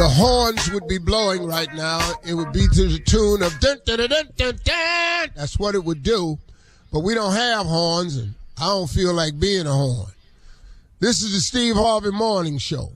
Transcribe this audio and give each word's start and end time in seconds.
The 0.00 0.08
horns 0.08 0.70
would 0.70 0.88
be 0.88 0.96
blowing 0.96 1.44
right 1.44 1.68
now. 1.74 2.00
It 2.26 2.32
would 2.32 2.54
be 2.54 2.66
to 2.72 2.88
the 2.88 2.98
tune 3.00 3.42
of 3.42 3.60
dun, 3.60 3.76
dun, 3.84 4.08
dun. 4.38 5.28
That's 5.36 5.58
what 5.58 5.74
it 5.74 5.84
would 5.84 6.02
do. 6.02 6.38
But 6.90 7.00
we 7.00 7.14
don't 7.14 7.34
have 7.34 7.66
horns, 7.66 8.16
and 8.16 8.32
I 8.58 8.68
don't 8.68 8.88
feel 8.88 9.12
like 9.12 9.38
being 9.38 9.66
a 9.66 9.72
horn. 9.74 10.10
This 11.00 11.22
is 11.22 11.34
the 11.34 11.40
Steve 11.40 11.74
Harvey 11.74 12.12
Morning 12.12 12.56
Show. 12.56 12.92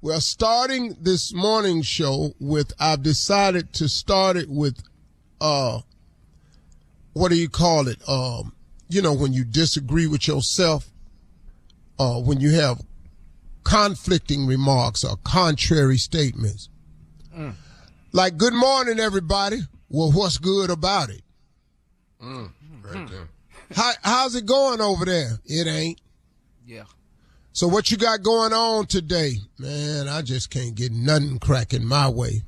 We're 0.00 0.20
starting 0.20 0.96
this 0.98 1.34
morning 1.34 1.82
show 1.82 2.32
with, 2.40 2.72
I've 2.80 3.02
decided 3.02 3.74
to 3.74 3.86
start 3.86 4.38
it 4.38 4.48
with, 4.48 4.82
uh, 5.38 5.80
what 7.12 7.28
do 7.28 7.36
you 7.36 7.50
call 7.50 7.88
it? 7.88 7.98
Um, 8.08 8.54
you 8.88 9.02
know, 9.02 9.12
when 9.12 9.34
you 9.34 9.44
disagree 9.44 10.06
with 10.06 10.26
yourself, 10.26 10.88
uh, 11.98 12.18
when 12.20 12.40
you 12.40 12.52
have 12.52 12.80
conflicting 13.66 14.46
remarks 14.46 15.02
or 15.02 15.16
contrary 15.24 15.96
statements. 15.96 16.68
Mm. 17.36 17.54
Like, 18.12 18.36
good 18.36 18.54
morning, 18.54 19.00
everybody. 19.00 19.58
Well, 19.90 20.12
what's 20.12 20.38
good 20.38 20.70
about 20.70 21.10
it? 21.10 21.22
Mm. 22.22 22.50
Right 22.82 23.10
there. 23.10 23.28
How, 23.74 23.92
how's 24.02 24.36
it 24.36 24.46
going 24.46 24.80
over 24.80 25.04
there? 25.04 25.40
It 25.44 25.66
ain't. 25.66 26.00
Yeah. 26.64 26.84
So 27.52 27.66
what 27.66 27.90
you 27.90 27.96
got 27.96 28.22
going 28.22 28.52
on 28.52 28.86
today? 28.86 29.32
Man, 29.58 30.06
I 30.06 30.22
just 30.22 30.48
can't 30.48 30.76
get 30.76 30.92
nothing 30.92 31.40
cracking 31.40 31.84
my 31.84 32.08
way. 32.08 32.42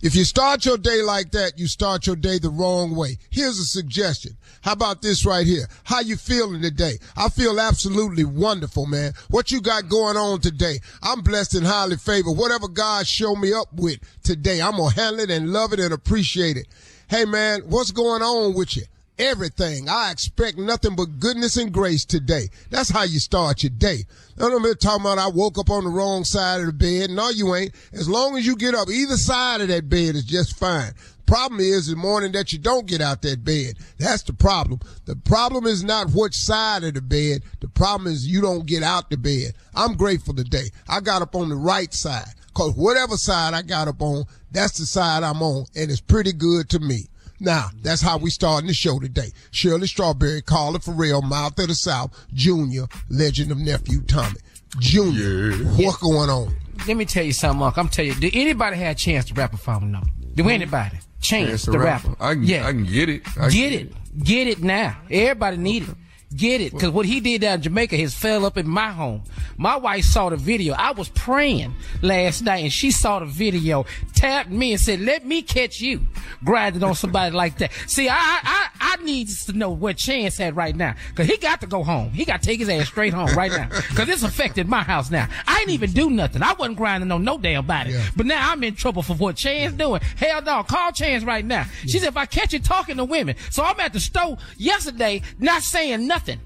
If 0.00 0.14
you 0.14 0.22
start 0.22 0.64
your 0.64 0.78
day 0.78 1.02
like 1.02 1.32
that, 1.32 1.58
you 1.58 1.66
start 1.66 2.06
your 2.06 2.14
day 2.14 2.38
the 2.38 2.50
wrong 2.50 2.94
way. 2.94 3.18
Here's 3.30 3.58
a 3.58 3.64
suggestion. 3.64 4.36
How 4.60 4.72
about 4.72 5.02
this 5.02 5.26
right 5.26 5.44
here? 5.44 5.66
How 5.82 6.00
you 6.00 6.16
feeling 6.16 6.62
today? 6.62 6.98
I 7.16 7.28
feel 7.28 7.58
absolutely 7.58 8.24
wonderful, 8.24 8.86
man. 8.86 9.14
What 9.28 9.50
you 9.50 9.60
got 9.60 9.88
going 9.88 10.16
on 10.16 10.40
today? 10.40 10.78
I'm 11.02 11.22
blessed 11.22 11.54
and 11.54 11.66
highly 11.66 11.96
favored. 11.96 12.34
Whatever 12.34 12.68
God 12.68 13.08
show 13.08 13.34
me 13.34 13.52
up 13.52 13.72
with 13.72 13.98
today, 14.22 14.62
I'm 14.62 14.76
gonna 14.76 14.94
handle 14.94 15.20
it 15.20 15.30
and 15.30 15.52
love 15.52 15.72
it 15.72 15.80
and 15.80 15.92
appreciate 15.92 16.56
it. 16.56 16.68
Hey 17.08 17.24
man, 17.24 17.62
what's 17.66 17.90
going 17.90 18.22
on 18.22 18.54
with 18.54 18.76
you? 18.76 18.84
Everything. 19.18 19.88
I 19.88 20.10
expect 20.10 20.58
nothing 20.58 20.96
but 20.96 21.18
goodness 21.18 21.56
and 21.56 21.72
grace 21.72 22.04
today. 22.04 22.48
That's 22.70 22.90
how 22.90 23.02
you 23.02 23.18
start 23.18 23.62
your 23.62 23.70
day. 23.70 24.04
I 24.36 24.42
don't 24.42 24.62
be 24.62 24.74
talking 24.74 25.04
about 25.04 25.18
I 25.18 25.28
woke 25.28 25.58
up 25.58 25.70
on 25.70 25.84
the 25.84 25.90
wrong 25.90 26.24
side 26.24 26.60
of 26.60 26.66
the 26.66 26.72
bed. 26.72 27.10
No, 27.10 27.28
you 27.30 27.54
ain't. 27.54 27.74
As 27.92 28.08
long 28.08 28.36
as 28.36 28.46
you 28.46 28.56
get 28.56 28.74
up, 28.74 28.88
either 28.88 29.16
side 29.16 29.60
of 29.60 29.68
that 29.68 29.88
bed 29.88 30.14
is 30.14 30.24
just 30.24 30.58
fine. 30.58 30.92
Problem 31.26 31.60
is 31.60 31.88
the 31.88 31.96
morning 31.96 32.32
that 32.32 32.54
you 32.54 32.58
don't 32.58 32.86
get 32.86 33.02
out 33.02 33.20
that 33.20 33.44
bed. 33.44 33.74
That's 33.98 34.22
the 34.22 34.32
problem. 34.32 34.80
The 35.04 35.14
problem 35.14 35.66
is 35.66 35.84
not 35.84 36.10
which 36.14 36.34
side 36.34 36.84
of 36.84 36.94
the 36.94 37.02
bed. 37.02 37.42
The 37.60 37.68
problem 37.68 38.10
is 38.10 38.26
you 38.26 38.40
don't 38.40 38.64
get 38.64 38.82
out 38.82 39.10
the 39.10 39.18
bed. 39.18 39.52
I'm 39.74 39.94
grateful 39.94 40.32
today. 40.32 40.70
I 40.88 41.00
got 41.00 41.20
up 41.20 41.34
on 41.34 41.50
the 41.50 41.56
right 41.56 41.92
side. 41.92 42.32
Cause 42.54 42.72
whatever 42.74 43.16
side 43.16 43.52
I 43.52 43.60
got 43.60 43.88
up 43.88 44.00
on, 44.00 44.24
that's 44.50 44.78
the 44.78 44.86
side 44.86 45.22
I'm 45.22 45.42
on. 45.42 45.66
And 45.76 45.90
it's 45.90 46.00
pretty 46.00 46.32
good 46.32 46.70
to 46.70 46.78
me. 46.80 47.08
Now, 47.40 47.68
that's 47.82 48.02
how 48.02 48.18
we 48.18 48.30
starting 48.30 48.66
the 48.66 48.74
show 48.74 48.98
today. 48.98 49.32
Shirley 49.50 49.86
Strawberry, 49.86 50.42
Carla 50.42 50.80
Ferrell, 50.80 51.22
Mouth 51.22 51.58
of 51.58 51.68
the 51.68 51.74
South, 51.74 52.26
Junior, 52.34 52.86
Legend 53.08 53.52
of 53.52 53.58
Nephew 53.58 54.00
Tommy. 54.02 54.38
Junior, 54.78 55.52
yeah. 55.52 55.86
what's 55.86 55.98
going 55.98 56.28
on? 56.28 56.54
Let 56.86 56.96
me 56.96 57.04
tell 57.04 57.24
you 57.24 57.32
something, 57.32 57.60
Mark. 57.60 57.78
I'm 57.78 57.88
telling 57.88 58.12
you, 58.12 58.20
did 58.20 58.36
anybody 58.36 58.76
have 58.76 58.96
a 58.96 58.98
chance 58.98 59.26
to 59.26 59.34
rap 59.34 59.54
a 59.54 59.56
phone? 59.56 59.92
No. 59.92 60.02
Do 60.34 60.42
hmm. 60.42 60.50
anybody? 60.50 60.98
Chance, 61.20 61.64
to 61.64 61.72
the 61.72 61.78
rapper. 61.78 62.10
rapper. 62.10 62.22
I 62.22 62.34
can, 62.34 62.44
yeah. 62.44 62.66
I 62.66 62.72
can 62.72 62.84
get 62.84 63.08
it. 63.08 63.22
I 63.38 63.48
get, 63.50 63.72
it. 63.72 63.80
it. 63.88 64.24
Get 64.24 64.46
it 64.46 64.62
now. 64.62 64.96
Everybody 65.10 65.56
need 65.56 65.88
it. 65.88 65.94
Get 66.36 66.60
it? 66.60 66.72
Because 66.72 66.90
what 66.90 67.06
he 67.06 67.20
did 67.20 67.40
down 67.40 67.54
in 67.54 67.62
Jamaica 67.62 67.96
has 67.96 68.12
fell 68.12 68.44
up 68.44 68.58
in 68.58 68.68
my 68.68 68.90
home. 68.90 69.22
My 69.56 69.76
wife 69.76 70.04
saw 70.04 70.28
the 70.28 70.36
video. 70.36 70.74
I 70.74 70.90
was 70.90 71.08
praying 71.08 71.74
last 72.02 72.42
night 72.42 72.64
and 72.64 72.72
she 72.72 72.90
saw 72.90 73.20
the 73.20 73.24
video, 73.26 73.86
tapped 74.14 74.50
me 74.50 74.72
and 74.72 74.80
said, 74.80 75.00
let 75.00 75.24
me 75.24 75.40
catch 75.40 75.80
you 75.80 76.02
grinding 76.44 76.82
on 76.82 76.94
somebody 76.94 77.34
like 77.34 77.58
that. 77.58 77.72
See, 77.86 78.10
I, 78.10 78.14
I, 78.14 78.68
I 78.78 79.02
need 79.02 79.28
to 79.46 79.54
know 79.54 79.70
what 79.70 79.96
Chance 79.96 80.36
had 80.36 80.54
right 80.54 80.76
now. 80.76 80.94
Cause 81.14 81.26
he 81.26 81.38
got 81.38 81.62
to 81.62 81.66
go 81.66 81.82
home. 81.82 82.10
He 82.10 82.26
got 82.26 82.42
to 82.42 82.46
take 82.46 82.58
his 82.58 82.68
ass 82.68 82.88
straight 82.88 83.14
home 83.14 83.34
right 83.34 83.50
now. 83.50 83.70
Cause 83.94 84.10
it's 84.10 84.22
affected 84.22 84.68
my 84.68 84.82
house 84.82 85.10
now. 85.10 85.28
I 85.46 85.60
ain't 85.60 85.70
even 85.70 85.92
do 85.92 86.10
nothing. 86.10 86.42
I 86.42 86.52
wasn't 86.52 86.76
grinding 86.76 87.10
on 87.10 87.24
no 87.24 87.38
damn 87.38 87.64
body. 87.64 87.92
Yeah. 87.92 88.06
But 88.14 88.26
now 88.26 88.52
I'm 88.52 88.62
in 88.62 88.74
trouble 88.74 89.02
for 89.02 89.14
what 89.14 89.36
Chance 89.36 89.74
doing. 89.74 90.02
Hell 90.16 90.42
no, 90.42 90.62
call 90.62 90.92
Chance 90.92 91.24
right 91.24 91.44
now. 91.44 91.64
Yeah. 91.82 91.90
She 91.90 91.98
said, 91.98 92.08
if 92.08 92.16
I 92.18 92.26
catch 92.26 92.52
you 92.52 92.58
talking 92.58 92.98
to 92.98 93.04
women. 93.06 93.36
So 93.50 93.64
I'm 93.64 93.80
at 93.80 93.94
the 93.94 94.00
store 94.00 94.36
yesterday 94.58 95.22
not 95.38 95.62
saying 95.62 96.06
nothing 96.06 96.17
nothing. 96.18 96.40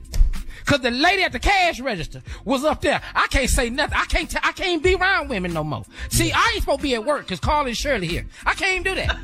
Cause 0.67 0.81
the 0.81 0.93
lady 0.93 1.25
at 1.25 1.33
the 1.33 1.41
cash 1.41 1.81
register 1.81 2.23
was 2.45 2.65
up 2.65 2.83
there. 2.83 3.01
I 3.15 3.27
can't 3.29 3.51
say 3.51 3.69
nothing. 3.69 3.99
I 3.99 4.05
can't. 4.05 4.31
T- 4.31 4.39
I 4.43 4.53
can't 4.53 4.81
be 4.81 4.95
around 4.95 5.29
women 5.29 5.53
no 5.53 5.65
more. 5.65 5.85
See, 6.09 6.31
I 6.31 6.53
ain't 6.55 6.63
supposed 6.63 6.79
to 6.81 6.83
be 6.85 6.95
at 6.95 7.05
work 7.05 7.27
cause 7.27 7.41
Carl 7.41 7.67
and 7.67 7.77
Shirley 7.77 8.07
here. 8.07 8.27
I 8.47 8.55
can't 8.55 8.85
do 8.85 8.95
that. 8.95 9.17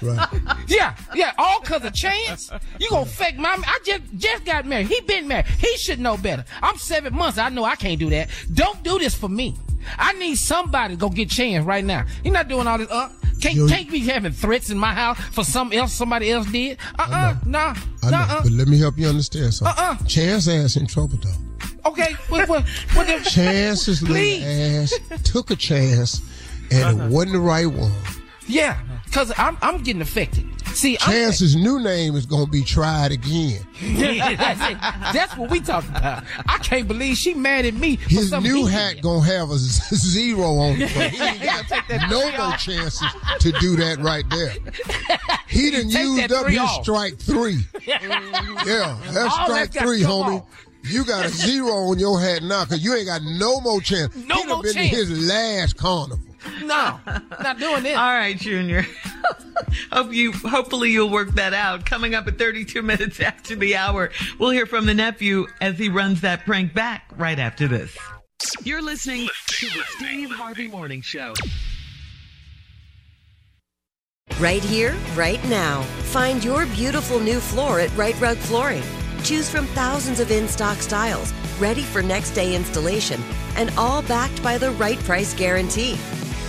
Right. 0.00 0.28
Yeah, 0.68 0.94
yeah. 1.14 1.32
All 1.36 1.60
cause 1.60 1.84
of 1.84 1.94
chance. 1.94 2.50
You 2.78 2.88
gonna 2.90 3.06
fake 3.06 3.38
my? 3.38 3.56
I 3.66 3.78
just 3.84 4.02
just 4.16 4.44
got 4.44 4.66
married. 4.66 4.86
He 4.86 5.00
been 5.00 5.26
married. 5.26 5.46
He 5.46 5.76
should 5.78 5.98
know 5.98 6.16
better. 6.16 6.44
I'm 6.62 6.76
seven 6.76 7.14
months. 7.14 7.38
I 7.38 7.48
know 7.48 7.64
I 7.64 7.74
can't 7.74 7.98
do 7.98 8.10
that. 8.10 8.28
Don't 8.52 8.82
do 8.84 8.98
this 8.98 9.14
for 9.14 9.28
me. 9.28 9.56
I 9.98 10.12
need 10.12 10.36
somebody 10.36 10.94
to 10.94 11.00
go 11.00 11.08
get 11.08 11.28
chance 11.28 11.64
right 11.66 11.84
now. 11.84 12.06
You're 12.22 12.34
not 12.34 12.48
doing 12.48 12.66
all 12.66 12.78
this. 12.78 12.90
Uh, 12.90 13.08
can't, 13.44 13.68
can't 13.68 13.90
be 13.90 14.00
having 14.00 14.32
threats 14.32 14.70
in 14.70 14.78
my 14.78 14.92
house 14.92 15.18
for 15.32 15.44
something 15.44 15.78
else 15.78 15.92
somebody 15.92 16.30
else 16.30 16.46
did. 16.50 16.78
Uh 16.98 17.02
uh-uh, 17.02 17.16
uh, 17.16 17.36
nah, 17.46 17.74
nah. 18.10 18.42
But 18.42 18.52
let 18.52 18.68
me 18.68 18.78
help 18.78 18.98
you 18.98 19.06
understand 19.06 19.54
something. 19.54 19.76
Uh 19.78 19.96
uh. 20.00 20.04
Chance 20.06 20.48
ass 20.48 20.76
in 20.76 20.86
trouble 20.86 21.18
though. 21.18 21.30
Okay, 21.90 22.14
what, 22.28 22.48
what, 22.48 22.64
what 22.94 23.06
the, 23.06 23.28
Chance's 23.28 24.02
little 24.02 24.48
ass 24.48 24.98
took 25.22 25.50
a 25.50 25.56
chance, 25.56 26.22
and 26.70 27.00
it 27.00 27.10
wasn't 27.10 27.32
the 27.34 27.38
right 27.40 27.66
one. 27.66 27.92
yeah, 28.46 28.80
because 29.04 29.32
I'm 29.36 29.58
I'm 29.60 29.82
getting 29.82 30.00
affected. 30.00 30.46
See, 30.74 30.96
Chance's 30.96 31.54
new 31.56 31.80
name 31.80 32.16
is 32.16 32.26
gonna 32.26 32.46
be 32.46 32.62
tried 32.62 33.12
again. 33.12 33.66
that's. 33.80 35.14
That's 35.14 35.36
what 35.36 35.50
we 35.50 35.60
talking 35.60 35.90
about. 35.90 36.24
I 36.48 36.58
can't 36.58 36.88
believe 36.88 37.16
she 37.16 37.34
mad 37.34 37.64
at 37.64 37.74
me. 37.74 37.96
For 37.96 38.08
His 38.10 38.32
new 38.32 38.66
hat 38.66 39.00
gonna 39.02 39.24
have 39.24 39.50
a 39.50 39.56
z- 39.58 39.94
zero 39.96 40.54
on 40.56 40.80
it. 40.80 40.90
but 40.94 41.10
He 41.10 41.22
ain't 41.22 41.42
got 41.42 42.10
no 42.10 42.30
more 42.36 42.56
chances 42.56 43.06
to 43.40 43.52
do 43.52 43.76
that 43.76 43.98
right 44.00 44.24
there. 44.30 44.50
He 45.48 45.70
done 45.72 45.88
Take 45.90 46.02
used 46.04 46.22
that 46.22 46.32
up 46.32 46.46
his 46.48 46.58
off. 46.58 46.82
strike 46.82 47.18
three. 47.18 47.60
Yeah, 47.86 48.98
that's 49.12 49.36
All 49.38 49.44
strike 49.46 49.70
that's 49.72 49.76
three, 49.84 50.00
homie. 50.02 50.40
off. 50.40 50.66
You 50.82 51.04
got 51.04 51.24
a 51.26 51.28
zero 51.30 51.72
on 51.90 51.98
your 51.98 52.20
hat 52.20 52.42
now 52.42 52.64
because 52.64 52.84
you 52.84 52.94
ain't 52.94 53.06
got 53.06 53.22
no 53.22 53.60
more 53.60 53.80
chance. 53.80 54.14
No 54.16 54.34
he 54.34 54.40
done 54.42 54.48
more 54.48 54.62
been 54.62 54.74
chance. 54.74 54.90
his 54.96 55.28
last 55.28 55.76
carnival. 55.76 56.18
No, 56.66 57.00
not 57.42 57.58
doing 57.58 57.86
it. 57.86 57.94
All 57.96 58.12
right, 58.12 58.36
Junior. 58.36 58.86
Hope 59.92 60.12
you. 60.12 60.32
Hopefully, 60.32 60.90
you'll 60.90 61.10
work 61.10 61.30
that 61.34 61.54
out. 61.54 61.86
Coming 61.86 62.14
up 62.14 62.26
at 62.26 62.38
32 62.38 62.82
minutes 62.82 63.20
after 63.20 63.54
the 63.54 63.76
hour, 63.76 64.10
we'll 64.38 64.50
hear 64.50 64.66
from 64.66 64.86
the 64.86 64.94
nephew 64.94 65.46
as 65.60 65.78
he 65.78 65.88
runs 65.88 66.20
that 66.22 66.44
prank 66.44 66.74
back 66.74 67.10
right 67.16 67.38
after 67.38 67.68
this. 67.68 67.96
You're 68.62 68.82
listening 68.82 69.28
to 69.46 69.66
the 69.66 69.82
Steve 69.96 70.30
Harvey 70.30 70.68
Morning 70.68 71.00
Show. 71.00 71.34
Right 74.40 74.62
here, 74.64 74.96
right 75.14 75.42
now. 75.44 75.82
Find 75.82 76.42
your 76.42 76.66
beautiful 76.66 77.20
new 77.20 77.38
floor 77.38 77.78
at 77.80 77.96
Right 77.96 78.18
Rug 78.20 78.36
Flooring. 78.36 78.82
Choose 79.22 79.48
from 79.48 79.66
thousands 79.68 80.18
of 80.20 80.30
in 80.30 80.48
stock 80.48 80.78
styles, 80.78 81.32
ready 81.60 81.82
for 81.82 82.02
next 82.02 82.32
day 82.32 82.54
installation, 82.54 83.22
and 83.56 83.72
all 83.78 84.02
backed 84.02 84.42
by 84.42 84.58
the 84.58 84.72
right 84.72 84.98
price 85.00 85.32
guarantee. 85.34 85.96